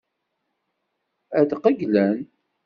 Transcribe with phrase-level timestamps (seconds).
[1.39, 2.19] Ad qeyylen.